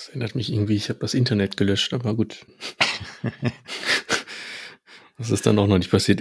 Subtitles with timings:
[0.00, 2.46] Das erinnert mich irgendwie, ich habe das Internet gelöscht, aber gut.
[5.18, 6.20] das ist dann auch noch nicht passiert.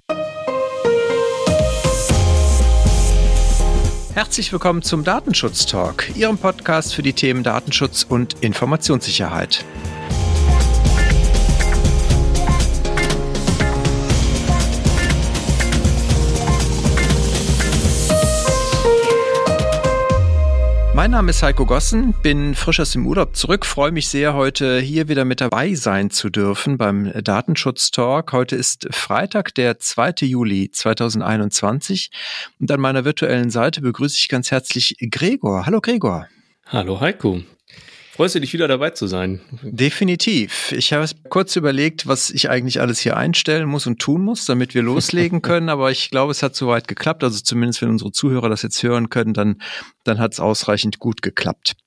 [4.14, 9.64] Herzlich willkommen zum Datenschutz Talk, Ihrem Podcast für die Themen Datenschutz und Informationssicherheit.
[21.10, 24.80] Mein Name ist Heiko Gossen, bin frisch aus dem Urlaub zurück, freue mich sehr, heute
[24.80, 28.32] hier wieder mit dabei sein zu dürfen beim Datenschutz Talk.
[28.32, 30.28] Heute ist Freitag, der 2.
[30.28, 32.12] Juli 2021
[32.60, 35.66] und an meiner virtuellen Seite begrüße ich ganz herzlich Gregor.
[35.66, 36.28] Hallo Gregor.
[36.68, 37.42] Hallo Heiko.
[38.20, 39.40] Freust du dich wieder dabei zu sein?
[39.62, 40.74] Definitiv.
[40.74, 44.76] Ich habe kurz überlegt, was ich eigentlich alles hier einstellen muss und tun muss, damit
[44.76, 45.70] wir loslegen können.
[45.70, 47.24] Aber ich glaube, es hat soweit geklappt.
[47.24, 49.62] Also zumindest, wenn unsere Zuhörer das jetzt hören können, dann,
[50.04, 51.78] dann hat es ausreichend gut geklappt.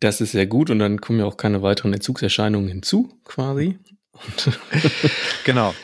[0.00, 3.78] Das ist sehr gut und dann kommen ja auch keine weiteren Entzugserscheinungen hinzu, quasi.
[5.44, 5.74] genau.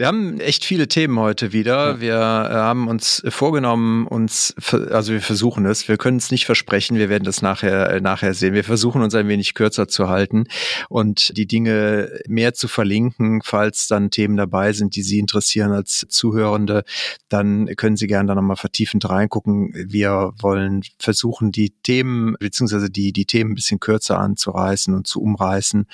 [0.00, 2.00] Wir haben echt viele Themen heute wieder.
[2.00, 6.96] Wir äh, haben uns vorgenommen, uns, also wir versuchen es, wir können es nicht versprechen,
[6.96, 8.54] wir werden das nachher, äh, nachher sehen.
[8.54, 10.44] Wir versuchen uns ein wenig kürzer zu halten
[10.88, 16.06] und die Dinge mehr zu verlinken, falls dann Themen dabei sind, die Sie interessieren als
[16.08, 16.84] Zuhörende,
[17.28, 19.74] dann können Sie gerne da nochmal vertiefend reingucken.
[19.74, 25.20] Wir wollen versuchen, die Themen, beziehungsweise die, die Themen ein bisschen kürzer anzureißen und zu
[25.20, 25.86] umreißen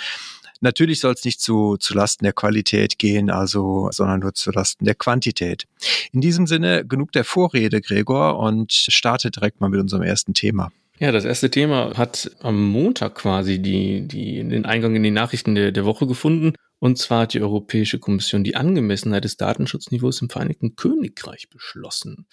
[0.60, 4.84] Natürlich soll es nicht zu, zu Lasten der Qualität gehen, also, sondern nur zu Lasten
[4.84, 5.64] der Quantität.
[6.12, 10.70] In diesem Sinne genug der Vorrede, Gregor, und starte direkt mal mit unserem ersten Thema.
[10.98, 15.54] Ja, das erste Thema hat am Montag quasi die, die, den Eingang in die Nachrichten
[15.54, 16.54] der, der Woche gefunden.
[16.78, 22.26] Und zwar hat die Europäische Kommission die Angemessenheit des Datenschutzniveaus im Vereinigten Königreich beschlossen.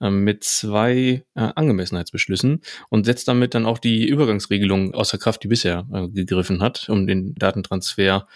[0.00, 5.48] Ähm, mit zwei äh, Angemessenheitsbeschlüssen und setzt damit dann auch die Übergangsregelung außer Kraft, die
[5.48, 8.26] bisher äh, gegriffen hat, um den Datentransfer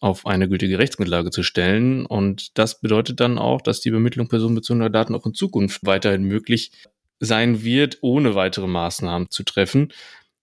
[0.00, 2.04] auf eine gültige Rechtsgrundlage zu stellen.
[2.04, 6.72] Und das bedeutet dann auch, dass die Bemittlung personenbezogener Daten auch in Zukunft weiterhin möglich
[7.20, 9.92] sein wird, ohne weitere Maßnahmen zu treffen.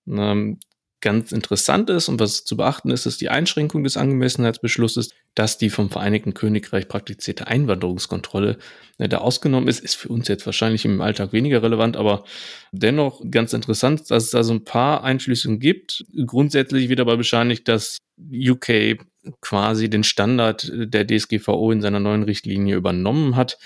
[0.08, 0.58] Ähm,
[1.02, 5.70] ganz interessant ist und was zu beachten ist, ist die Einschränkung des Angemessenheitsbeschlusses, dass die
[5.70, 8.58] vom Vereinigten Königreich praktizierte Einwanderungskontrolle
[8.98, 12.24] äh, da ausgenommen ist, ist für uns jetzt wahrscheinlich im Alltag weniger relevant, aber
[12.72, 16.06] dennoch ganz interessant, dass es da so ein paar Einschlüsse gibt.
[16.26, 17.98] Grundsätzlich wird aber bescheinigt, dass
[18.32, 18.98] UK
[19.42, 23.58] quasi den Standard der DSGVO in seiner neuen Richtlinie übernommen hat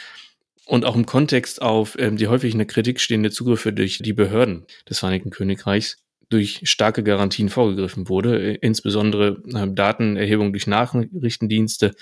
[0.66, 4.14] und auch im Kontext auf ähm, die häufig in der Kritik stehende Zugriffe durch die
[4.14, 5.98] Behörden des Vereinigten Königreichs
[6.30, 8.54] durch starke Garantien vorgegriffen wurde.
[8.56, 11.94] Insbesondere äh, Datenerhebung durch Nachrichtendienste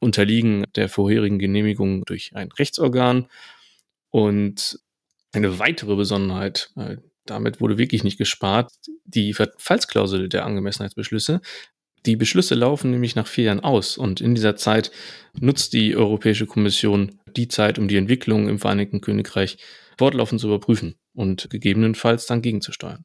[0.00, 3.26] unterliegen der vorherigen Genehmigung durch ein Rechtsorgan.
[4.10, 4.80] Und
[5.32, 6.96] eine weitere Besonderheit, äh,
[7.26, 8.72] damit wurde wirklich nicht gespart,
[9.04, 11.40] die Verfallsklausel der Angemessenheitsbeschlüsse.
[12.06, 14.90] Die Beschlüsse laufen nämlich nach vier Jahren aus und in dieser Zeit
[15.38, 19.58] nutzt die Europäische Kommission die Zeit, um die Entwicklung im Vereinigten Königreich
[19.98, 23.04] fortlaufend zu überprüfen und gegebenenfalls dann gegenzusteuern.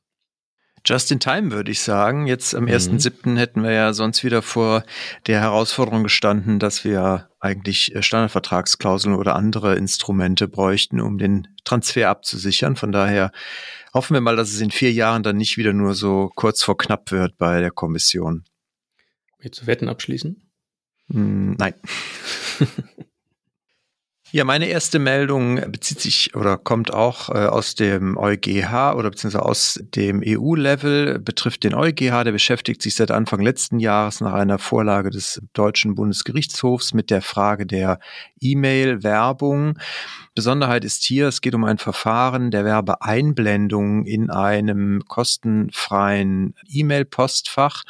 [0.85, 2.28] Just in time, würde ich sagen.
[2.28, 3.29] Jetzt am 1.7.
[3.29, 3.38] Mhm.
[3.38, 4.84] hätten wir ja sonst wieder vor
[5.25, 12.09] der Herausforderung gestanden, dass wir eigentlich äh, Standardvertragsklauseln oder andere Instrumente bräuchten, um den Transfer
[12.09, 12.75] abzusichern.
[12.75, 13.31] Von daher
[13.95, 16.78] hoffen wir mal, dass es in vier Jahren dann nicht wieder nur so kurz vor
[16.78, 18.44] knapp wird bei der Kommission.
[19.41, 20.50] Du Wetten abschließen?
[21.09, 21.74] Hm, nein.
[24.31, 29.46] Ja, meine erste Meldung bezieht sich oder kommt auch äh, aus dem EuGH oder beziehungsweise
[29.46, 34.58] aus dem EU-Level, betrifft den EuGH, der beschäftigt sich seit Anfang letzten Jahres nach einer
[34.58, 38.00] Vorlage des deutschen Bundesgerichtshofs mit der Frage der
[38.41, 39.78] E-Mail-Werbung.
[40.34, 47.84] Besonderheit ist hier, es geht um ein Verfahren der Werbeeinblendung in einem kostenfreien E-Mail-Postfach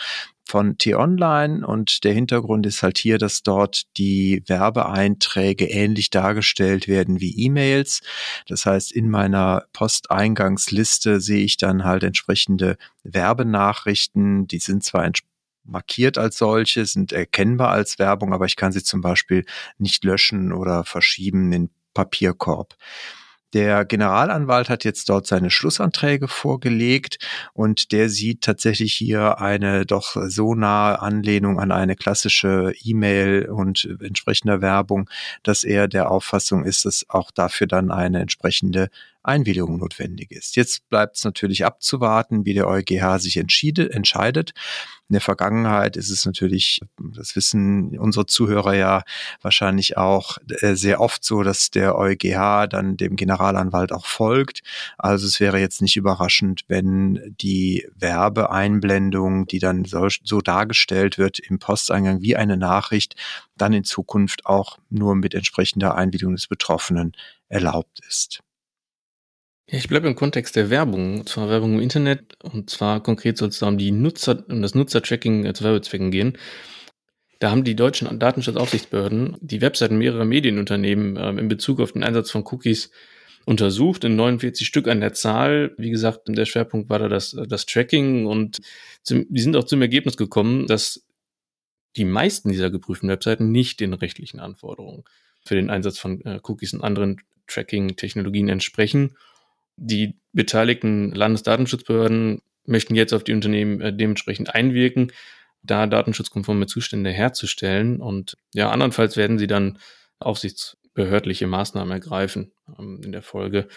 [0.47, 7.19] von T-Online und der Hintergrund ist halt hier, dass dort die Werbeeinträge ähnlich dargestellt werden
[7.19, 8.01] wie E-Mails.
[8.47, 15.03] Das heißt, in meiner Posteingangsliste sehe ich dann halt entsprechende Werbenachrichten, die sind zwar
[15.64, 19.46] markiert als solche, sind erkennbar als Werbung, aber ich kann sie zum Beispiel
[19.79, 22.75] nicht löschen oder verschieben in Papierkorb.
[23.53, 27.19] Der Generalanwalt hat jetzt dort seine Schlussanträge vorgelegt
[27.53, 33.87] und der sieht tatsächlich hier eine doch so nahe Anlehnung an eine klassische E-Mail und
[34.01, 35.09] entsprechender Werbung,
[35.43, 38.89] dass er der Auffassung ist, dass auch dafür dann eine entsprechende
[39.27, 40.55] Einwilligung notwendig ist.
[40.55, 44.53] Jetzt bleibt es natürlich abzuwarten, wie der EuGH sich entscheidet.
[45.07, 49.03] In der Vergangenheit ist es natürlich, das wissen unsere Zuhörer ja
[49.41, 54.61] wahrscheinlich auch, äh, sehr oft so, dass der EuGH dann dem Generalanwalt auch folgt.
[54.97, 61.37] Also es wäre jetzt nicht überraschend, wenn die Werbeeinblendung, die dann so, so dargestellt wird
[61.37, 63.16] im Posteingang wie eine Nachricht,
[63.57, 67.13] dann in Zukunft auch nur mit entsprechender Einwilligung des Betroffenen
[67.47, 68.41] erlaubt ist.
[69.67, 73.50] Ich bleibe im Kontext der Werbung, und zwar Werbung im Internet, und zwar konkret soll
[73.50, 76.38] es da um die Nutzer, um das Nutzertracking zu Werbezwecken gehen.
[77.40, 82.29] Da haben die deutschen Datenschutzaufsichtsbehörden die Webseiten mehrerer Medienunternehmen äh, in Bezug auf den Einsatz
[82.29, 82.91] von Cookies
[83.46, 85.73] untersucht, in 49 Stück an der Zahl.
[85.78, 88.59] Wie gesagt, der Schwerpunkt war da das, das Tracking und
[89.02, 91.03] zum, die sind auch zum Ergebnis gekommen, dass
[91.96, 95.03] die meisten dieser geprüften Webseiten nicht den rechtlichen Anforderungen
[95.44, 99.16] für den Einsatz von äh, Cookies und anderen Tracking-Technologien entsprechen
[99.77, 105.11] die beteiligten Landesdatenschutzbehörden möchten jetzt auf die Unternehmen äh, dementsprechend einwirken,
[105.63, 108.01] da datenschutzkonforme Zustände herzustellen.
[108.01, 109.79] Und ja, andernfalls werden sie dann
[110.19, 113.67] aufsichtsbehördliche Maßnahmen ergreifen ähm, in der Folge.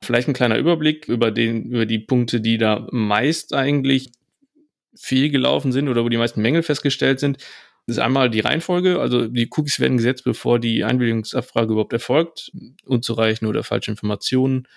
[0.00, 4.10] Vielleicht ein kleiner Überblick über den, über die Punkte, die da meist eigentlich
[4.94, 7.38] fehlgelaufen sind oder wo die meisten Mängel festgestellt sind.
[7.86, 12.52] Das ist einmal die Reihenfolge, also die Cookies werden gesetzt, bevor die Einwilligungsabfrage überhaupt erfolgt,
[12.84, 14.68] unzureichende oder falsche Informationen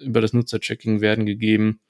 [0.00, 1.80] über das Nutzerchecking werden gegeben.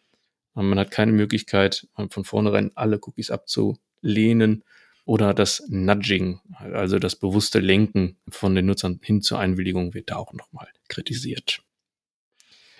[0.54, 4.64] Man hat keine Möglichkeit, von vornherein alle Cookies abzulehnen
[5.04, 10.16] oder das Nudging, also das bewusste Lenken von den Nutzern hin zur Einwilligung wird da
[10.16, 11.62] auch nochmal kritisiert.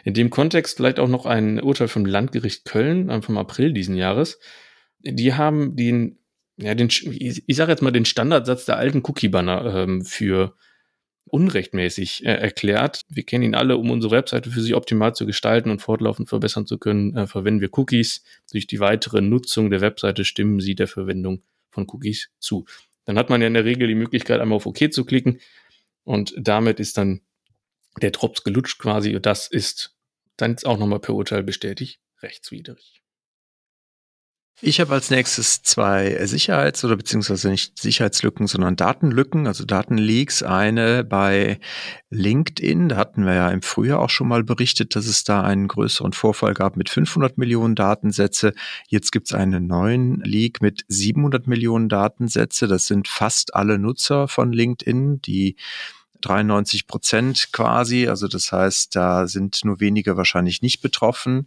[0.05, 4.39] In dem Kontext vielleicht auch noch ein Urteil vom Landgericht Köln vom April diesen Jahres.
[5.01, 6.19] Die haben den,
[6.57, 10.55] ja, den, ich sage jetzt mal den Standardsatz der alten Cookie-Banner ähm, für
[11.29, 13.03] unrechtmäßig äh, erklärt.
[13.09, 16.67] Wir kennen ihn alle, um unsere Webseite für Sie optimal zu gestalten und fortlaufend verbessern
[16.67, 18.23] zu können, äh, verwenden wir Cookies.
[18.51, 22.67] Durch die weitere Nutzung der Webseite stimmen Sie der Verwendung von Cookies zu.
[23.05, 25.41] Dann hat man ja in der Regel die Möglichkeit, einmal auf OK zu klicken
[26.05, 27.23] und damit ist dann
[28.01, 29.97] der Drops gelutscht quasi und das ist
[30.37, 33.03] dann auch nochmal per Urteil bestätigt rechtswidrig.
[34.61, 40.43] Ich habe als nächstes zwei Sicherheits- oder beziehungsweise nicht Sicherheitslücken, sondern Datenlücken, also Datenleaks.
[40.43, 41.61] Eine bei
[42.11, 45.69] LinkedIn, da hatten wir ja im Frühjahr auch schon mal berichtet, dass es da einen
[45.69, 48.53] größeren Vorfall gab mit 500 Millionen Datensätze.
[48.89, 52.67] Jetzt gibt es einen neuen Leak mit 700 Millionen Datensätze.
[52.67, 55.55] Das sind fast alle Nutzer von LinkedIn, die
[56.23, 58.09] 93 Prozent quasi.
[58.09, 61.47] Also das heißt, da sind nur wenige wahrscheinlich nicht betroffen.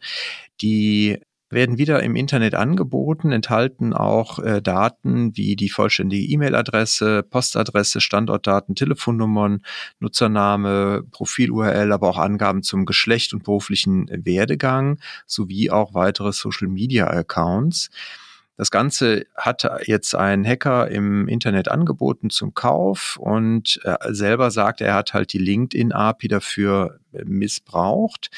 [0.61, 1.19] Die
[1.51, 8.75] werden wieder im Internet angeboten, enthalten auch äh, Daten wie die vollständige E-Mail-Adresse, Postadresse, Standortdaten,
[8.75, 9.61] Telefonnummern,
[9.99, 17.89] Nutzername, Profil-URL, aber auch Angaben zum Geschlecht und beruflichen Werdegang sowie auch weitere Social-Media-Accounts.
[18.57, 24.81] Das Ganze hat jetzt ein Hacker im Internet angeboten zum Kauf und äh, selber sagt,
[24.81, 28.29] er hat halt die LinkedIn-API dafür äh, missbraucht.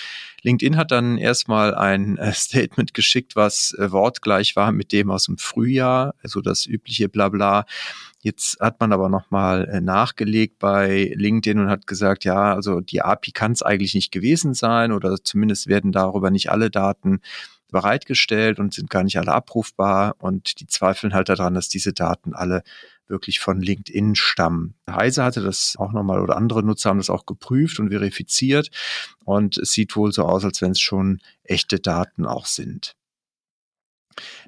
[0.44, 5.38] LinkedIn hat dann erstmal ein äh, Statement geschickt, was wortgleich war mit dem aus dem
[5.38, 7.66] Frühjahr, also das übliche Blabla.
[8.22, 13.32] Jetzt hat man aber nochmal nachgelegt bei LinkedIn und hat gesagt, ja, also die API
[13.32, 17.20] kann es eigentlich nicht gewesen sein oder zumindest werden darüber nicht alle Daten
[17.74, 22.34] bereitgestellt und sind gar nicht alle abrufbar und die zweifeln halt daran, dass diese Daten
[22.34, 22.64] alle
[23.08, 24.76] wirklich von LinkedIn stammen.
[24.90, 28.70] Heise hatte das auch nochmal oder andere Nutzer haben das auch geprüft und verifiziert
[29.26, 32.96] und es sieht wohl so aus, als wenn es schon echte Daten auch sind.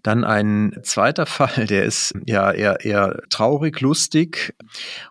[0.03, 4.55] Dann ein zweiter Fall, der ist ja eher, eher traurig, lustig.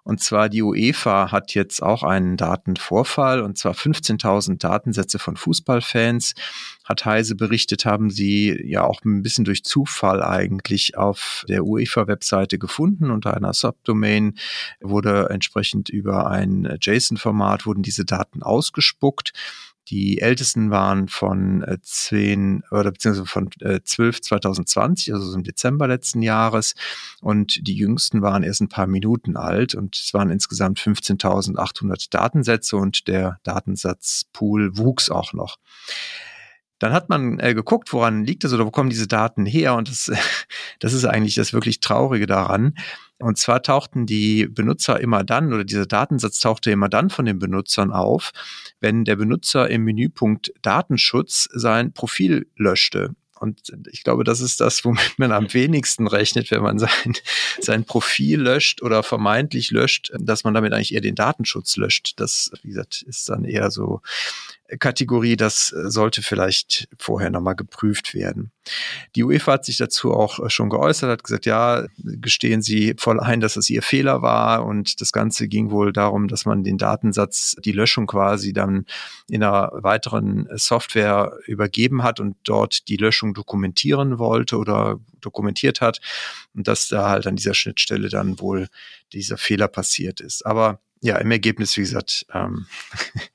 [0.02, 6.34] Und zwar die UEFA hat jetzt auch einen Datenvorfall und zwar 15.000 Datensätze von Fußballfans.
[6.84, 12.58] Hat Heise berichtet, haben sie ja auch ein bisschen durch Zufall eigentlich auf der UEFA-Webseite
[12.58, 13.10] gefunden.
[13.10, 14.34] Unter einer Subdomain
[14.80, 19.32] wurde entsprechend über ein JSON-Format wurden diese Daten ausgespuckt.
[19.88, 25.86] Die ältesten waren von 10 äh, oder beziehungsweise von äh, 12 2020, also im Dezember
[25.86, 26.74] letzten Jahres.
[27.20, 32.76] Und die jüngsten waren erst ein paar Minuten alt und es waren insgesamt 15.800 Datensätze
[32.76, 35.58] und der Datensatzpool wuchs auch noch.
[36.78, 39.74] Dann hat man äh, geguckt, woran liegt es oder wo kommen diese Daten her?
[39.74, 40.10] Und das,
[40.80, 42.74] das ist eigentlich das wirklich Traurige daran.
[43.24, 47.38] Und zwar tauchten die Benutzer immer dann oder dieser Datensatz tauchte immer dann von den
[47.38, 48.32] Benutzern auf,
[48.80, 53.14] wenn der Benutzer im Menüpunkt Datenschutz sein Profil löschte.
[53.40, 57.14] Und ich glaube, das ist das, womit man am wenigsten rechnet, wenn man sein,
[57.60, 62.20] sein Profil löscht oder vermeintlich löscht, dass man damit eigentlich eher den Datenschutz löscht.
[62.20, 64.02] Das, wie gesagt, ist dann eher so
[64.78, 68.50] Kategorie, das äh, sollte vielleicht vorher nochmal geprüft werden.
[69.14, 73.20] Die UEFA hat sich dazu auch äh, schon geäußert, hat gesagt, ja, gestehen Sie voll
[73.20, 76.78] ein, dass es Ihr Fehler war und das Ganze ging wohl darum, dass man den
[76.78, 78.86] Datensatz, die Löschung quasi dann
[79.28, 86.00] in einer weiteren Software übergeben hat und dort die Löschung dokumentieren wollte oder dokumentiert hat
[86.54, 88.68] und dass da halt an dieser Schnittstelle dann wohl
[89.12, 90.46] dieser Fehler passiert ist.
[90.46, 92.66] Aber ja, im Ergebnis, wie gesagt, ähm,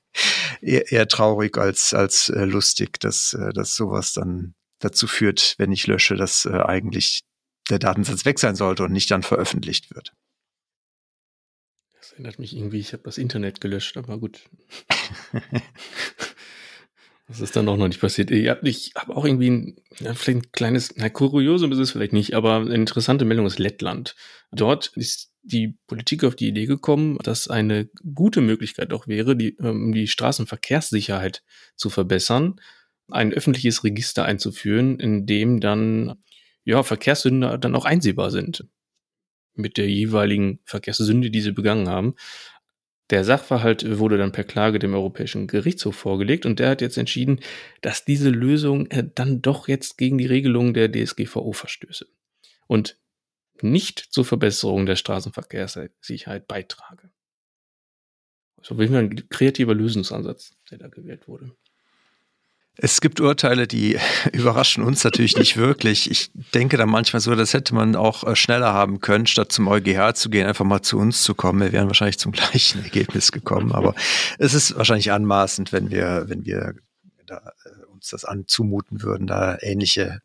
[0.60, 5.72] eher, eher traurig als, als äh, lustig, dass, äh, dass sowas dann dazu führt, wenn
[5.72, 7.20] ich lösche, dass äh, eigentlich
[7.68, 10.12] der Datensatz weg sein sollte und nicht dann veröffentlicht wird.
[11.98, 14.40] Das erinnert mich irgendwie, ich habe das Internet gelöscht, aber gut.
[17.28, 18.30] das ist dann auch noch nicht passiert.
[18.30, 22.12] Ich habe hab auch irgendwie ein, ja, vielleicht ein kleines, na, Kuriosum ist es vielleicht
[22.12, 24.16] nicht, aber eine interessante Meldung ist Lettland.
[24.50, 29.56] Dort ist die Politik auf die Idee gekommen, dass eine gute Möglichkeit auch wäre, die,
[29.56, 31.42] um die Straßenverkehrssicherheit
[31.76, 32.60] zu verbessern,
[33.08, 36.22] ein öffentliches Register einzuführen, in dem dann
[36.64, 38.64] ja, Verkehrssünder dann auch einsehbar sind
[39.54, 42.14] mit der jeweiligen Verkehrssünde, die sie begangen haben.
[43.10, 47.40] Der Sachverhalt wurde dann per Klage dem Europäischen Gerichtshof vorgelegt und der hat jetzt entschieden,
[47.80, 52.06] dass diese Lösung äh, dann doch jetzt gegen die Regelungen der DSGVO verstöße.
[52.68, 53.00] Und
[53.62, 57.10] nicht zur Verbesserung der Straßenverkehrssicherheit beitrage.
[58.62, 61.52] So also ein kreativer Lösungsansatz, der da gewählt wurde.
[62.76, 63.98] Es gibt Urteile, die
[64.32, 66.10] überraschen uns natürlich nicht wirklich.
[66.10, 69.68] Ich denke da manchmal so, das hätte man auch äh, schneller haben können, statt zum
[69.68, 71.60] EuGH zu gehen, einfach mal zu uns zu kommen.
[71.60, 73.72] Wir wären wahrscheinlich zum gleichen Ergebnis gekommen.
[73.72, 73.94] Aber
[74.38, 76.74] es ist wahrscheinlich anmaßend, wenn wir, wenn wir
[77.26, 77.52] da
[78.00, 80.22] uns das anzumuten würden, da ähnliche,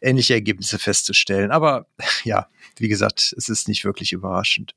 [0.00, 1.50] ähnliche Ergebnisse festzustellen.
[1.50, 1.86] Aber
[2.24, 4.74] ja, wie gesagt, es ist nicht wirklich überraschend.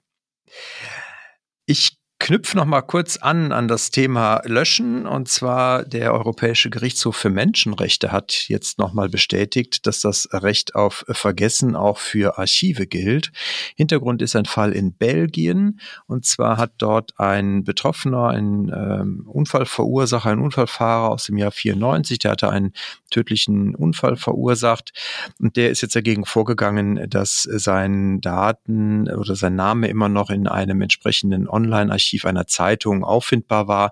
[1.65, 5.05] Ich knüpfe noch mal kurz an an das Thema Löschen.
[5.05, 10.75] Und zwar der Europäische Gerichtshof für Menschenrechte hat jetzt noch mal bestätigt, dass das Recht
[10.75, 13.31] auf Vergessen auch für Archive gilt.
[13.75, 15.81] Hintergrund ist ein Fall in Belgien.
[16.07, 22.19] Und zwar hat dort ein Betroffener, ein ähm, Unfallverursacher, ein Unfallfahrer aus dem Jahr 94,
[22.19, 22.72] der hatte einen
[23.12, 24.93] tödlichen Unfall verursacht.
[25.39, 30.48] Und der ist jetzt dagegen vorgegangen, dass sein Daten oder sein Name immer noch in
[30.48, 33.92] einem entsprechenden Online-Archiv Archiv einer Zeitung auffindbar war.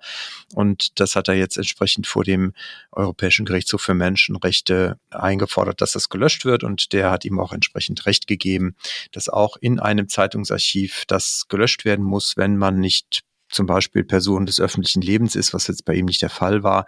[0.54, 2.54] Und das hat er jetzt entsprechend vor dem
[2.92, 6.64] Europäischen Gerichtshof für Menschenrechte eingefordert, dass das gelöscht wird.
[6.64, 8.76] Und der hat ihm auch entsprechend Recht gegeben,
[9.12, 14.48] dass auch in einem Zeitungsarchiv das gelöscht werden muss, wenn man nicht zum Beispiel Person
[14.48, 16.88] des öffentlichen Lebens ist, was jetzt bei ihm nicht der Fall war,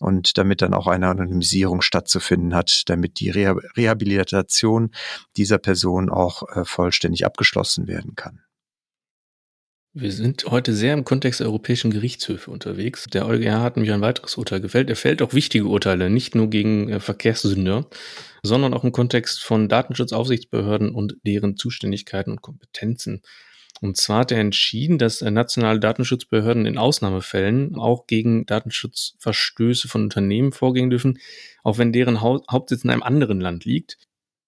[0.00, 4.92] und damit dann auch eine Anonymisierung stattzufinden hat, damit die Rehabilitation
[5.36, 8.45] dieser Person auch äh, vollständig abgeschlossen werden kann.
[9.98, 13.06] Wir sind heute sehr im Kontext der europäischen Gerichtshöfe unterwegs.
[13.14, 14.90] Der EuGH hat nämlich ein weiteres Urteil gefällt.
[14.90, 17.86] Er fällt auch wichtige Urteile, nicht nur gegen äh, Verkehrssünder,
[18.42, 23.22] sondern auch im Kontext von Datenschutzaufsichtsbehörden und deren Zuständigkeiten und Kompetenzen.
[23.80, 30.02] Und zwar hat er entschieden, dass äh, nationale Datenschutzbehörden in Ausnahmefällen auch gegen Datenschutzverstöße von
[30.02, 31.20] Unternehmen vorgehen dürfen,
[31.62, 33.96] auch wenn deren Hauptsitz in einem anderen Land liegt.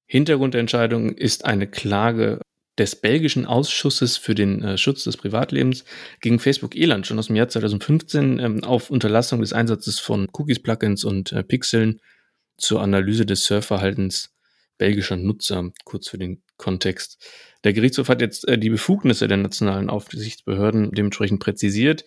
[0.04, 2.42] Hintergrund der Entscheidung ist eine Klage
[2.78, 5.84] des belgischen Ausschusses für den äh, Schutz des Privatlebens
[6.20, 10.62] gegen Facebook Eland schon aus dem Jahr 2015 ähm, auf Unterlassung des Einsatzes von Cookies,
[10.62, 12.00] Plugins und äh, Pixeln
[12.56, 14.34] zur Analyse des Surfverhaltens
[14.78, 17.18] belgischer Nutzer, kurz für den Kontext.
[17.64, 22.04] Der Gerichtshof hat jetzt äh, die Befugnisse der nationalen Aufsichtsbehörden dementsprechend präzisiert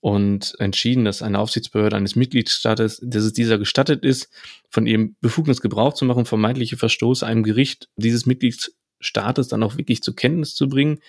[0.00, 4.30] und entschieden, dass eine Aufsichtsbehörde eines Mitgliedstaates, dass es dieser gestattet ist,
[4.70, 9.76] von ihrem Befugnis Gebrauch zu machen, vermeintliche Verstoße einem Gericht dieses Mitglieds Staates dann auch
[9.76, 11.00] wirklich zur Kenntnis zu bringen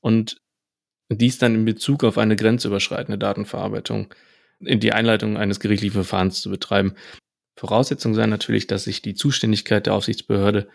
[0.00, 0.40] und
[1.08, 4.14] dies dann in Bezug auf eine grenzüberschreitende Datenverarbeitung
[4.60, 6.94] in die Einleitung eines gerichtlichen Verfahrens zu betreiben.
[7.56, 10.68] Voraussetzung sei natürlich, dass sich die Zuständigkeit der Aufsichtsbehörde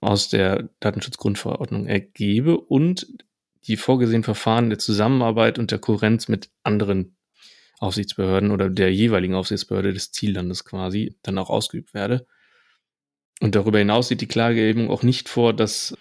[0.00, 3.06] aus der Datenschutzgrundverordnung ergebe und
[3.66, 7.16] die vorgesehenen Verfahren der Zusammenarbeit und der Kohärenz mit anderen
[7.78, 12.26] Aufsichtsbehörden oder der jeweiligen Aufsichtsbehörde des Ziellandes quasi dann auch ausgeübt werde.
[13.40, 15.96] Und darüber hinaus sieht die Klage eben auch nicht vor, dass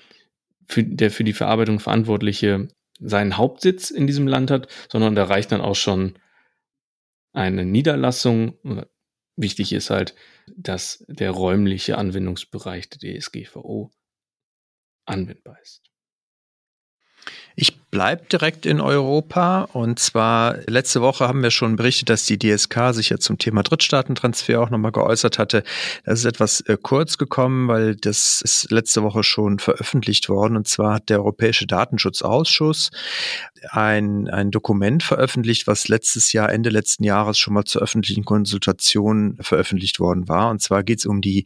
[0.67, 2.67] für, der für die Verarbeitung Verantwortliche
[2.99, 6.17] seinen Hauptsitz in diesem Land hat, sondern da reicht dann auch schon
[7.33, 8.57] eine Niederlassung.
[9.35, 10.15] Wichtig ist halt,
[10.55, 13.91] dass der räumliche Anwendungsbereich der DSGVO
[15.05, 15.92] anwendbar ist.
[17.55, 22.39] Ich bleibe direkt in Europa und zwar letzte Woche haben wir schon berichtet, dass die
[22.39, 25.63] DSK sich ja zum Thema Drittstaatentransfer auch nochmal geäußert hatte.
[26.03, 30.67] Das ist etwas äh, kurz gekommen, weil das ist letzte Woche schon veröffentlicht worden und
[30.67, 32.89] zwar hat der Europäische Datenschutzausschuss
[33.69, 39.37] ein, ein Dokument veröffentlicht, was letztes Jahr, Ende letzten Jahres schon mal zur öffentlichen Konsultation
[39.39, 40.49] veröffentlicht worden war.
[40.49, 41.45] Und zwar geht es um die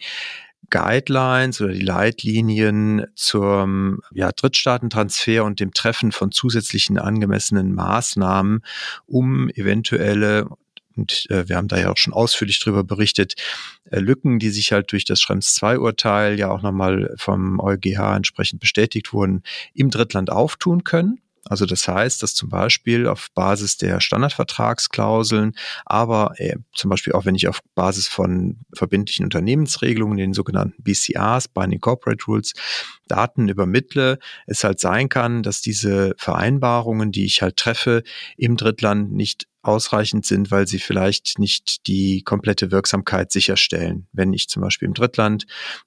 [0.69, 8.63] Guidelines oder die Leitlinien zum ja, Drittstaatentransfer und dem Treffen von zusätzlichen angemessenen Maßnahmen,
[9.05, 10.47] um eventuelle
[10.97, 13.35] und äh, wir haben da ja auch schon ausführlich darüber berichtet,
[13.91, 18.59] äh, Lücken, die sich halt durch das Schrems II-Urteil ja auch nochmal vom EuGH entsprechend
[18.59, 19.43] bestätigt wurden,
[19.73, 21.21] im Drittland auftun können.
[21.49, 25.53] Also das heißt, dass zum Beispiel auf Basis der Standardvertragsklauseln,
[25.85, 31.47] aber äh, zum Beispiel auch wenn ich auf Basis von verbindlichen Unternehmensregelungen, den sogenannten BCRs,
[31.47, 32.53] Binding Corporate Rules,
[33.07, 38.03] Daten übermittle, es halt sein kann, dass diese Vereinbarungen, die ich halt treffe,
[38.37, 44.07] im Drittland nicht ausreichend sind, weil sie vielleicht nicht die komplette Wirksamkeit sicherstellen.
[44.11, 45.45] Wenn ich zum Beispiel im Drittland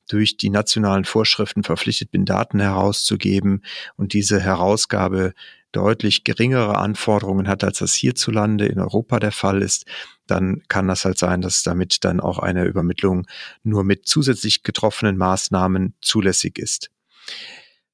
[0.08, 3.64] durch die nationalen Vorschriften verpflichtet bin, Daten herauszugeben
[3.96, 5.32] und diese Herausgabe
[5.72, 9.86] deutlich geringere Anforderungen hat, als das hierzulande in Europa der Fall ist,
[10.26, 13.26] dann kann das halt sein, dass damit dann auch eine Übermittlung
[13.62, 16.90] nur mit zusätzlich getroffenen Maßnahmen zulässig ist.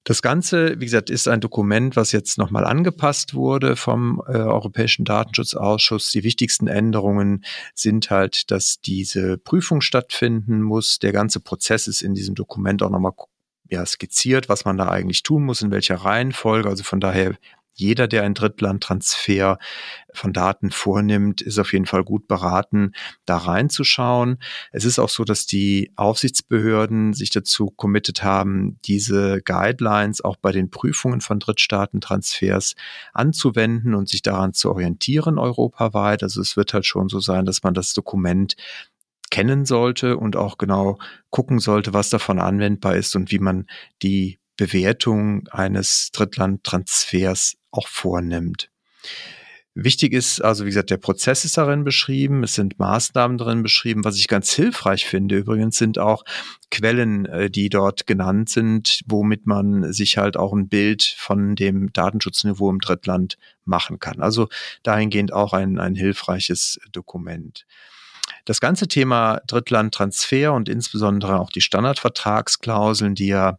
[0.06, 5.04] Das Ganze, wie gesagt, ist ein Dokument, was jetzt nochmal angepasst wurde vom äh, Europäischen
[5.04, 6.12] Datenschutzausschuss.
[6.12, 7.44] Die wichtigsten Änderungen
[7.74, 11.00] sind halt, dass diese Prüfung stattfinden muss.
[11.00, 13.14] Der ganze Prozess ist in diesem Dokument auch nochmal
[13.68, 16.68] ja, skizziert, was man da eigentlich tun muss, in welcher Reihenfolge.
[16.68, 17.34] Also von daher
[17.76, 19.58] jeder, der einen Drittlandtransfer
[20.14, 22.92] von Daten vornimmt, ist auf jeden Fall gut beraten,
[23.26, 24.38] da reinzuschauen.
[24.72, 30.52] Es ist auch so, dass die Aufsichtsbehörden sich dazu committed haben, diese Guidelines auch bei
[30.52, 32.74] den Prüfungen von Drittstaatentransfers
[33.12, 36.22] anzuwenden und sich daran zu orientieren europaweit.
[36.22, 38.56] Also es wird halt schon so sein, dass man das Dokument
[39.30, 40.98] kennen sollte und auch genau
[41.30, 43.66] gucken sollte, was davon anwendbar ist und wie man
[44.02, 48.70] die Bewertung eines Drittlandtransfers auch vornimmt.
[49.78, 54.06] Wichtig ist also, wie gesagt, der Prozess ist darin beschrieben, es sind Maßnahmen darin beschrieben.
[54.06, 56.24] Was ich ganz hilfreich finde übrigens sind auch
[56.70, 61.92] Quellen, äh, die dort genannt sind, womit man sich halt auch ein Bild von dem
[61.92, 63.36] Datenschutzniveau im Drittland
[63.66, 64.22] machen kann.
[64.22, 64.48] Also
[64.82, 67.66] dahingehend auch ein, ein hilfreiches Dokument.
[68.46, 73.58] Das ganze Thema Drittlandtransfer und insbesondere auch die Standardvertragsklauseln, die ja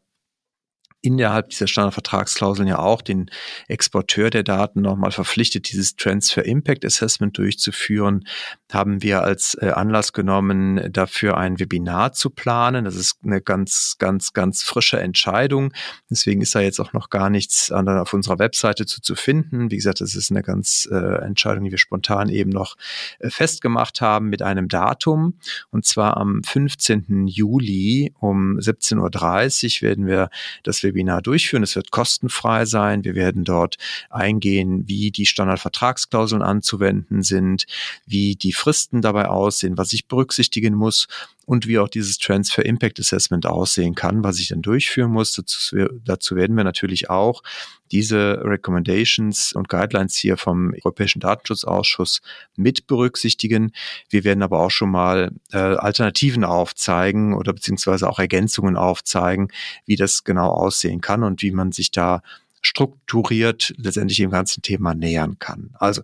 [1.08, 3.32] innerhalb dieser Standardvertragsklauseln ja auch den
[3.70, 8.26] Exporteur der Daten nochmal verpflichtet, dieses Transfer Impact Assessment durchzuführen,
[8.74, 12.84] haben wir als äh, Anlass genommen, dafür ein Webinar zu planen.
[12.84, 15.72] Das ist eine ganz, ganz, ganz frische Entscheidung.
[16.10, 19.72] Deswegen ist da jetzt auch noch gar nichts auf unserer Webseite zu, zu finden.
[19.72, 22.76] Wie gesagt, das ist eine ganz äh, Entscheidung, die wir spontan eben noch
[23.20, 25.36] äh, festgemacht haben mit einem Datum.
[25.70, 27.28] Und zwar am 15.
[27.28, 30.30] Juli um 17.30 Uhr werden wir
[30.64, 31.64] das Webinar durchführen.
[31.64, 33.04] Es wird kostenfrei sein.
[33.04, 33.78] Wir werden dort
[34.10, 37.66] eingehen, wie die Standardvertragsklauseln anzuwenden sind,
[38.06, 41.08] wie die Fristen dabei aussehen, was ich berücksichtigen muss
[41.48, 45.32] und wie auch dieses Transfer Impact Assessment aussehen kann, was ich dann durchführen muss.
[45.32, 47.42] Dazu, dazu werden wir natürlich auch
[47.90, 52.22] diese Recommendations und Guidelines hier vom Europäischen Datenschutzausschuss
[52.58, 53.72] mit berücksichtigen.
[54.10, 59.48] Wir werden aber auch schon mal äh, Alternativen aufzeigen oder beziehungsweise auch Ergänzungen aufzeigen,
[59.86, 62.24] wie das genau aussehen kann und wie man sich da
[62.62, 65.70] strukturiert letztendlich dem ganzen Thema nähern kann.
[65.80, 66.02] Also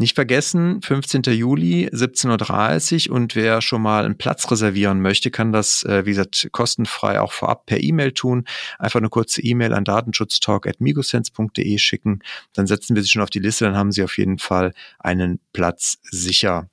[0.00, 1.22] nicht vergessen, 15.
[1.24, 6.10] Juli, 17.30 Uhr und wer schon mal einen Platz reservieren möchte, kann das, äh, wie
[6.10, 8.46] gesagt, kostenfrei auch vorab per E-Mail tun.
[8.78, 12.20] Einfach eine kurze E-Mail an datenschutztalk.migosense.de schicken.
[12.54, 15.38] Dann setzen wir sie schon auf die Liste, dann haben Sie auf jeden Fall einen
[15.52, 16.70] Platz sicher.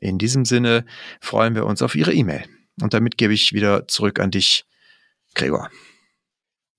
[0.00, 0.86] In diesem Sinne
[1.20, 2.44] freuen wir uns auf Ihre E-Mail.
[2.80, 4.64] Und damit gebe ich wieder zurück an dich,
[5.34, 5.68] Gregor.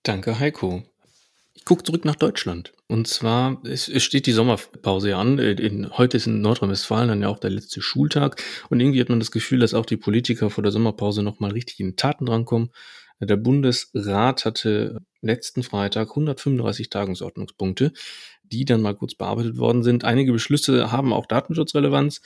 [0.01, 0.84] Danke, Heiko.
[1.63, 2.73] Ich gucke zurück nach Deutschland.
[2.88, 5.39] Und zwar, es, es steht die Sommerpause ja an.
[5.39, 8.43] In, heute ist in Nordrhein-Westfalen dann ja auch der letzte Schultag.
[8.69, 11.80] Und irgendwie hat man das Gefühl, dass auch die Politiker vor der Sommerpause nochmal richtig
[11.80, 12.71] in Taten drankommen.
[13.21, 17.93] Der Bundesrat hatte letzten Freitag 135 Tagungsordnungspunkte,
[18.43, 20.04] die dann mal kurz bearbeitet worden sind.
[20.04, 22.19] Einige Beschlüsse haben auch Datenschutzrelevanz.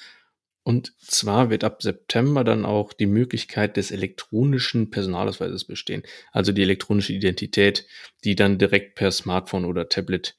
[0.67, 6.03] Und zwar wird ab September dann auch die Möglichkeit des elektronischen Personalausweises bestehen.
[6.33, 7.87] Also die elektronische Identität,
[8.25, 10.35] die dann direkt per Smartphone oder Tablet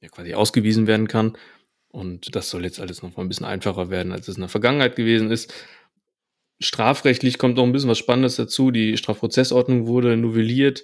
[0.00, 1.36] ja quasi ausgewiesen werden kann.
[1.88, 4.48] Und das soll jetzt alles noch mal ein bisschen einfacher werden, als es in der
[4.48, 5.52] Vergangenheit gewesen ist.
[6.58, 8.70] Strafrechtlich kommt noch ein bisschen was Spannendes dazu.
[8.70, 10.82] Die Strafprozessordnung wurde novelliert.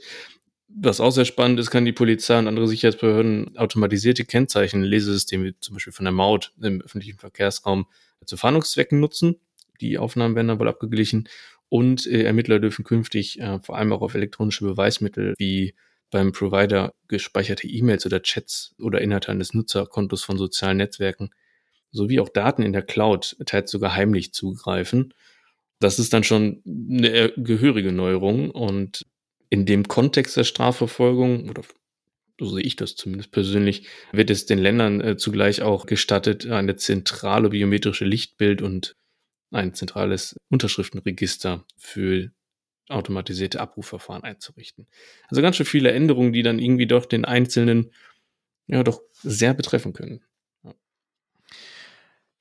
[0.68, 5.74] Was auch sehr spannend ist, kann die Polizei und andere Sicherheitsbehörden automatisierte Kennzeichen, Lesesysteme, zum
[5.74, 7.86] Beispiel von der Maut im öffentlichen Verkehrsraum,
[8.26, 9.36] zu Fahndungszwecken nutzen.
[9.80, 11.28] Die Aufnahmen werden dann wohl abgeglichen.
[11.70, 15.74] Und äh, Ermittler dürfen künftig äh, vor allem auch auf elektronische Beweismittel wie
[16.10, 21.30] beim Provider gespeicherte E-Mails oder Chats oder Inhalte eines Nutzerkontos von sozialen Netzwerken
[21.90, 25.14] sowie auch Daten in der Cloud teils sogar heimlich zugreifen.
[25.80, 29.06] Das ist dann schon eine gehörige Neuerung und
[29.50, 31.62] in dem Kontext der Strafverfolgung, oder
[32.40, 36.76] so sehe ich das zumindest persönlich, wird es den Ländern äh, zugleich auch gestattet, eine
[36.76, 38.96] zentrale biometrische Lichtbild und
[39.50, 42.30] ein zentrales Unterschriftenregister für
[42.88, 44.86] automatisierte Abrufverfahren einzurichten.
[45.28, 47.92] Also ganz schön viele Änderungen, die dann irgendwie doch den Einzelnen
[48.66, 50.22] ja doch sehr betreffen können.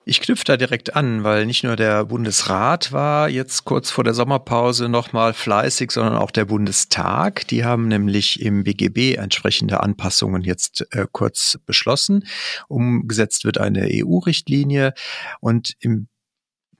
[0.09, 4.13] Ich knüpfe da direkt an, weil nicht nur der Bundesrat war jetzt kurz vor der
[4.13, 7.45] Sommerpause nochmal fleißig, sondern auch der Bundestag.
[7.49, 12.25] Die haben nämlich im BGB entsprechende Anpassungen jetzt äh, kurz beschlossen.
[12.69, 14.93] Umgesetzt wird eine EU-Richtlinie
[15.41, 16.07] und im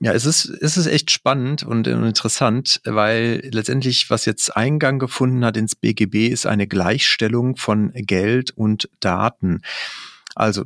[0.00, 5.44] ja, es ist, es ist echt spannend und interessant, weil letztendlich, was jetzt Eingang gefunden
[5.44, 9.60] hat ins BGB, ist eine Gleichstellung von Geld und Daten.
[10.34, 10.64] Also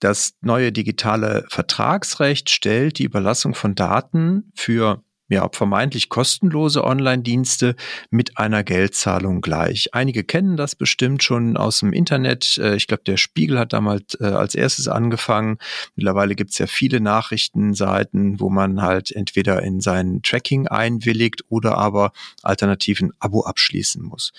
[0.00, 7.76] das neue digitale Vertragsrecht stellt die Überlassung von Daten für ja, vermeintlich kostenlose Online-Dienste
[8.10, 9.90] mit einer Geldzahlung gleich.
[9.92, 12.56] Einige kennen das bestimmt schon aus dem Internet.
[12.58, 15.58] Äh, ich glaube, der Spiegel hat damals äh, als erstes angefangen.
[15.96, 21.76] Mittlerweile gibt es ja viele Nachrichtenseiten, wo man halt entweder in sein Tracking einwilligt oder
[21.76, 24.32] aber alternativ ein Abo abschließen muss.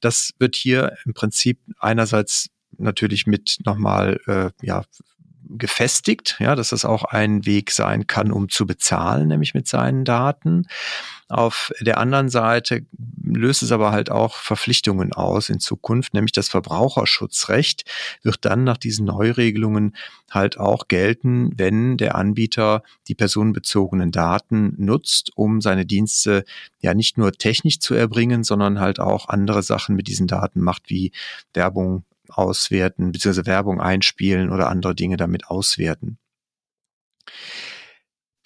[0.00, 4.84] Das wird hier im Prinzip einerseits natürlich mit nochmal äh, ja,
[5.48, 10.04] gefestigt, ja, dass das auch ein Weg sein kann, um zu bezahlen, nämlich mit seinen
[10.04, 10.66] Daten.
[11.28, 12.86] Auf der anderen Seite
[13.22, 17.84] löst es aber halt auch Verpflichtungen aus in Zukunft, nämlich das Verbraucherschutzrecht
[18.22, 19.96] wird dann nach diesen Neuregelungen
[20.30, 26.44] halt auch gelten, wenn der Anbieter die personenbezogenen Daten nutzt, um seine Dienste
[26.80, 30.90] ja nicht nur technisch zu erbringen, sondern halt auch andere Sachen mit diesen Daten macht,
[30.90, 31.12] wie
[31.54, 36.18] Werbung auswerten, beziehungsweise Werbung einspielen oder andere Dinge damit auswerten.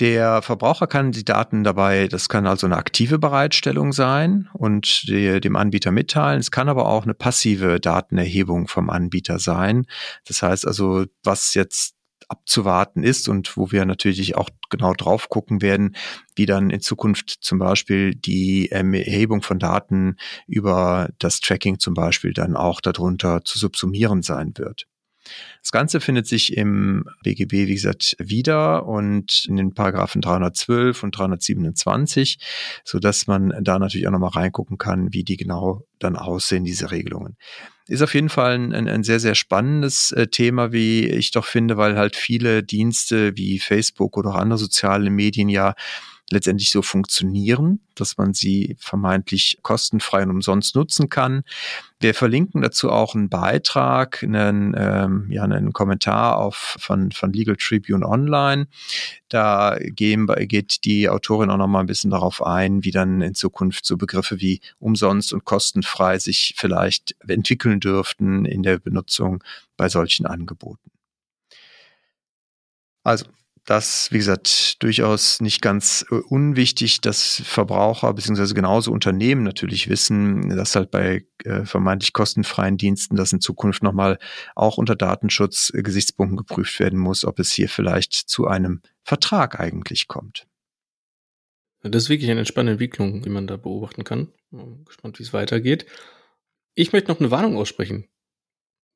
[0.01, 5.41] Der Verbraucher kann die Daten dabei, das kann also eine aktive Bereitstellung sein und die,
[5.41, 6.39] dem Anbieter mitteilen.
[6.39, 9.87] Es kann aber auch eine passive Datenerhebung vom Anbieter sein.
[10.25, 11.98] Das heißt also, was jetzt
[12.29, 15.97] abzuwarten ist und wo wir natürlich auch genau drauf gucken werden,
[16.37, 22.33] wie dann in Zukunft zum Beispiel die Erhebung von Daten über das Tracking zum Beispiel
[22.33, 24.87] dann auch darunter zu subsumieren sein wird.
[25.63, 31.17] Das Ganze findet sich im BGB, wie gesagt, wieder und in den Paragraphen 312 und
[31.17, 32.39] 327,
[32.85, 36.91] so dass man da natürlich auch nochmal reingucken kann, wie die genau dann aussehen, diese
[36.91, 37.37] Regelungen.
[37.89, 41.79] Ist auf jeden Fall ein, ein sehr, sehr spannendes äh, Thema, wie ich doch finde,
[41.79, 45.75] weil halt viele Dienste wie Facebook oder auch andere soziale Medien ja
[46.31, 51.43] letztendlich so funktionieren, dass man sie vermeintlich kostenfrei und umsonst nutzen kann.
[52.01, 57.57] Wir verlinken dazu auch einen Beitrag, einen, ähm, ja, einen Kommentar auf, von, von Legal
[57.57, 58.69] Tribune Online.
[59.29, 63.35] Da gehen, geht die Autorin auch noch mal ein bisschen darauf ein, wie dann in
[63.35, 69.43] Zukunft so Begriffe wie umsonst und kostenfrei sich vielleicht entwickeln dürften in der Benutzung
[69.77, 70.91] bei solchen Angeboten.
[73.03, 73.25] Also
[73.69, 80.49] das, wie gesagt, durchaus nicht ganz äh, unwichtig, dass Verbraucher beziehungsweise genauso Unternehmen natürlich wissen,
[80.49, 84.19] dass halt bei äh, vermeintlich kostenfreien Diensten das in Zukunft nochmal
[84.55, 90.47] auch unter Datenschutz-Gesichtspunkten geprüft werden muss, ob es hier vielleicht zu einem Vertrag eigentlich kommt.
[91.83, 94.33] Das ist wirklich eine spannende Entwicklung, die man da beobachten kann.
[94.51, 95.85] Bin gespannt, wie es weitergeht.
[96.75, 98.09] Ich möchte noch eine Warnung aussprechen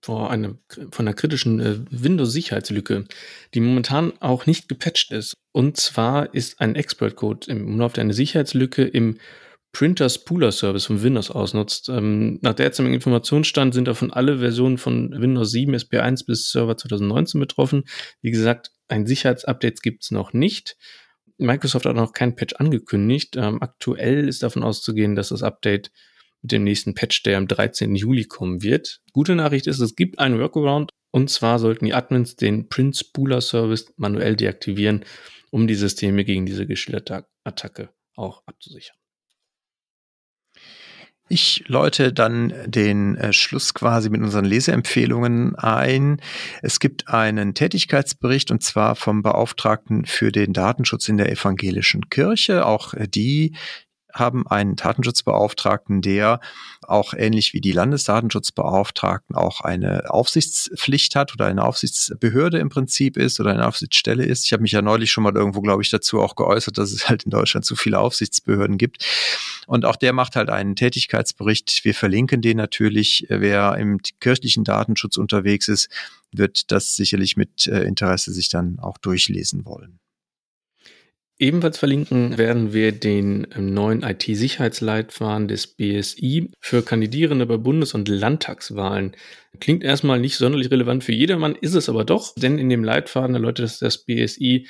[0.03, 0.59] vor einem,
[0.91, 3.05] von einer kritischen äh, Windows-Sicherheitslücke,
[3.55, 5.35] die momentan auch nicht gepatcht ist.
[5.53, 9.19] Und zwar ist ein Exploit-Code im Umlauf, der eine Sicherheitslücke im
[9.73, 11.88] Printer Spooler Service von Windows ausnutzt.
[11.88, 17.41] Ähm, nach derzeitigen Informationsstand sind davon alle Versionen von Windows 7, SP1 bis Server 2019
[17.41, 17.85] betroffen.
[18.21, 20.77] Wie gesagt, ein Sicherheitsupdate gibt es noch nicht.
[21.38, 23.37] Microsoft hat noch kein Patch angekündigt.
[23.37, 25.91] Ähm, aktuell ist davon auszugehen, dass das Update
[26.43, 27.95] mit dem nächsten Patch, der am 13.
[27.95, 29.01] Juli kommen wird.
[29.13, 33.41] Gute Nachricht ist, es gibt einen Workaround und zwar sollten die Admins den Print Spooler
[33.41, 35.05] Service manuell deaktivieren,
[35.51, 38.97] um die Systeme gegen diese geschilderte Attacke auch abzusichern.
[41.29, 46.21] Ich läute dann den äh, Schluss quasi mit unseren Leseempfehlungen ein.
[46.61, 52.67] Es gibt einen Tätigkeitsbericht und zwar vom Beauftragten für den Datenschutz in der evangelischen Kirche.
[52.67, 53.55] Auch die
[54.12, 56.40] haben einen Datenschutzbeauftragten, der
[56.83, 63.40] auch ähnlich wie die Landesdatenschutzbeauftragten auch eine Aufsichtspflicht hat oder eine Aufsichtsbehörde im Prinzip ist
[63.40, 64.44] oder eine Aufsichtsstelle ist.
[64.44, 67.09] Ich habe mich ja neulich schon mal irgendwo, glaube ich, dazu auch geäußert, dass es
[67.09, 69.05] halt in Deutschland zu viele Aufsichtsbehörden gibt.
[69.66, 71.85] Und auch der macht halt einen Tätigkeitsbericht.
[71.85, 73.27] Wir verlinken den natürlich.
[73.29, 75.88] Wer im kirchlichen Datenschutz unterwegs ist,
[76.33, 80.02] wird das sicherlich mit äh, Interesse sich dann auch durchlesen wollen.
[81.43, 88.09] Ebenfalls verlinken werden wir den ähm, neuen IT-Sicherheitsleitfaden des BSI für Kandidierende bei Bundes- und
[88.09, 89.17] Landtagswahlen.
[89.59, 93.35] Klingt erstmal nicht sonderlich relevant für jedermann, ist es aber doch, denn in dem Leitfaden
[93.35, 94.69] erläutert das, BSI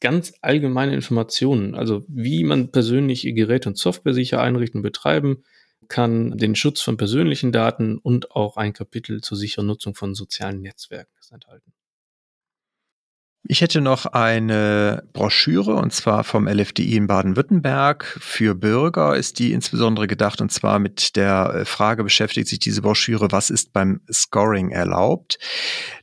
[0.00, 5.44] ganz allgemeine Informationen, also wie man persönlich Geräte und Software sicher einrichten und betreiben
[5.88, 10.62] kann, den Schutz von persönlichen Daten und auch ein Kapitel zur sicheren Nutzung von sozialen
[10.62, 11.74] Netzwerken enthalten.
[13.46, 18.16] Ich hätte noch eine Broschüre und zwar vom LFDI in Baden-Württemberg.
[18.18, 22.80] Für Bürger ist die insbesondere gedacht und zwar mit der äh, Frage beschäftigt sich diese
[22.80, 25.38] Broschüre, was ist beim Scoring erlaubt?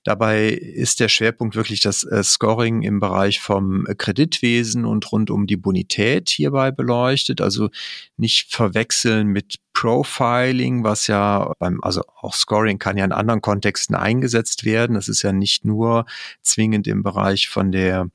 [0.03, 5.47] Dabei ist der Schwerpunkt wirklich das äh, Scoring im Bereich vom Kreditwesen und rund um
[5.47, 7.41] die Bonität hierbei beleuchtet.
[7.41, 7.69] Also
[8.17, 13.95] nicht verwechseln mit Profiling, was ja beim, also auch Scoring kann ja in anderen Kontexten
[13.95, 14.93] eingesetzt werden.
[14.95, 16.05] Das ist ja nicht nur
[16.41, 18.09] zwingend im Bereich von der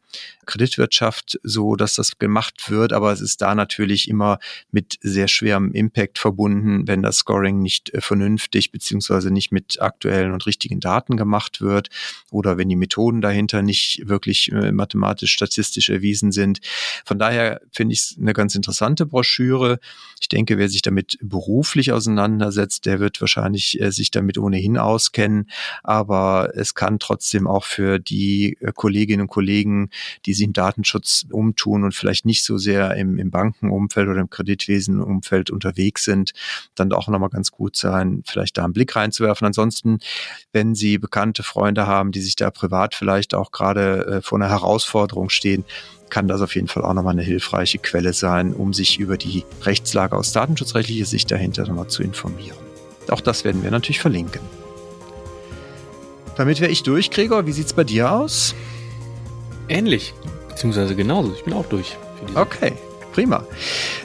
[0.46, 4.38] Kreditwirtschaft so, dass das gemacht wird, aber es ist da natürlich immer
[4.70, 10.33] mit sehr schwerem Impact verbunden, wenn das Scoring nicht äh, vernünftig beziehungsweise nicht mit aktuellen
[10.33, 11.88] und richtigen Daten gemacht wird
[12.31, 16.61] oder wenn die Methoden dahinter nicht wirklich äh, mathematisch statistisch erwiesen sind.
[17.05, 19.81] Von daher finde ich es eine ganz interessante Broschüre.
[20.20, 25.50] Ich denke, wer sich damit beruflich auseinandersetzt, der wird wahrscheinlich äh, sich damit ohnehin auskennen,
[25.83, 28.57] aber es kann trotzdem auch für die
[29.07, 29.90] Kolleginnen und Kollegen,
[30.25, 34.31] die sich im Datenschutz umtun und vielleicht nicht so sehr im, im Bankenumfeld oder im
[34.31, 36.33] Kreditwesenumfeld unterwegs sind,
[36.75, 39.47] dann auch nochmal ganz gut sein, vielleicht da einen Blick reinzuwerfen.
[39.47, 40.01] Ansonsten,
[40.53, 44.49] wenn Sie bekannte Freunde haben, die sich da privat vielleicht auch gerade äh, vor einer
[44.49, 45.64] Herausforderung stehen,
[46.11, 49.45] kann das auf jeden Fall auch nochmal eine hilfreiche Quelle sein, um sich über die
[49.62, 52.59] Rechtslage aus datenschutzrechtlicher Sicht dahinter nochmal zu informieren.
[53.09, 54.40] Auch das werden wir natürlich verlinken.
[56.37, 57.47] Damit wäre ich durch, Gregor.
[57.47, 58.55] Wie sieht es bei dir aus?
[59.68, 60.14] Ähnlich,
[60.48, 61.33] beziehungsweise genauso.
[61.35, 61.96] Ich bin auch durch.
[62.35, 62.72] okay,
[63.12, 63.44] prima.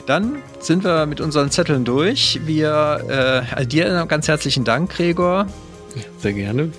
[0.06, 2.40] Dann sind wir mit unseren Zetteln durch.
[2.44, 5.46] Wir äh, dir ganz herzlichen Dank, Gregor.
[6.18, 6.70] Sehr gerne.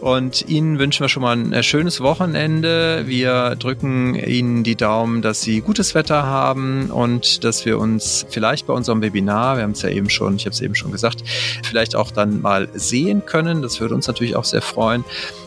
[0.00, 3.04] Und Ihnen wünschen wir schon mal ein äh, schönes Wochenende.
[3.06, 8.66] Wir drücken Ihnen die Daumen, dass Sie gutes Wetter haben und dass wir uns vielleicht
[8.66, 11.22] bei unserem Webinar, wir haben es ja eben schon, ich habe es eben schon gesagt,
[11.62, 13.62] vielleicht auch dann mal sehen können.
[13.62, 15.04] Das würde uns natürlich auch sehr freuen.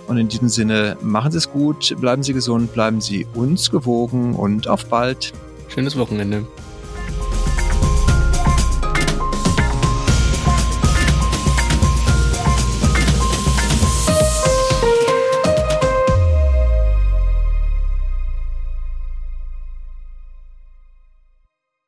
[0.07, 4.35] Und in diesem Sinne, machen Sie es gut, bleiben Sie gesund, bleiben Sie uns gewogen
[4.35, 5.33] und auf bald.
[5.69, 6.45] Schönes Wochenende.